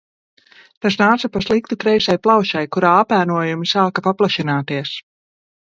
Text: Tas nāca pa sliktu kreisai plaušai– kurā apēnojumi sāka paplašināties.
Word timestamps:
Tas 0.85 0.95
nāca 1.01 1.29
pa 1.35 1.41
sliktu 1.47 1.77
kreisai 1.83 2.17
plaušai– 2.25 2.65
kurā 2.77 2.97
apēnojumi 3.05 3.71
sāka 3.77 4.07
paplašināties. 4.09 4.99